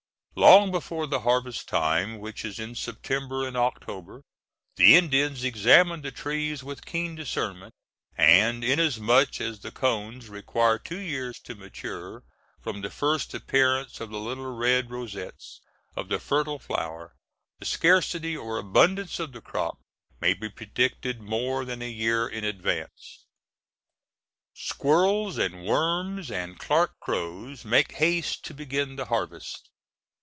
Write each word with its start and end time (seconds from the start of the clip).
Long 0.33 0.71
before 0.71 1.07
the 1.07 1.19
harvest 1.19 1.67
time, 1.67 2.17
which 2.17 2.45
is 2.45 2.57
in 2.57 2.73
September 2.73 3.45
and 3.45 3.57
October, 3.57 4.21
the 4.77 4.95
Indians 4.95 5.43
examine 5.43 6.01
the 6.01 6.09
trees 6.11 6.63
with 6.63 6.85
keen 6.85 7.15
discernment, 7.15 7.73
and 8.17 8.63
inasmuch 8.63 9.41
as 9.41 9.59
the 9.59 9.71
cones 9.71 10.29
require 10.29 10.79
two 10.79 10.97
years 10.97 11.37
to 11.41 11.53
mature 11.53 12.23
from 12.61 12.79
the 12.79 12.89
first 12.89 13.33
appearance 13.33 13.99
of 13.99 14.09
the 14.09 14.21
little 14.21 14.55
red 14.55 14.89
rosettes 14.89 15.59
of 15.97 16.07
the 16.07 16.17
fertile 16.17 16.59
flowers, 16.59 17.11
the 17.59 17.65
scarcity 17.65 18.35
or 18.35 18.57
abundance 18.57 19.19
of 19.19 19.33
the 19.33 19.41
crop 19.41 19.79
may 20.21 20.33
be 20.33 20.47
predicted 20.49 21.19
more 21.21 21.65
than 21.65 21.81
a 21.81 21.89
year 21.91 22.25
in 22.25 22.45
advance. 22.45 23.25
Squirrels, 24.53 25.37
and 25.37 25.65
worms, 25.65 26.31
and 26.31 26.57
Clarke 26.57 26.95
crows, 27.01 27.65
make 27.65 27.91
haste 27.91 28.45
to 28.45 28.53
begin 28.53 28.95
the 28.95 29.05
harvest. 29.05 29.67